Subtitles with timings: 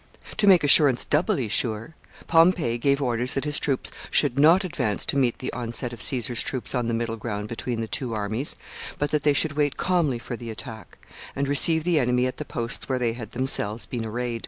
[0.37, 1.93] To make assurance doubly sure,
[2.25, 6.41] Pompey gave orders that his troops should not advance to meet the onset of Caesar's
[6.41, 8.55] troops on the middle ground between the two armies,
[8.97, 10.97] but that they should wait calmly for the attack,
[11.35, 14.39] and receive the enemy at the posts where they had themselves been arrayed.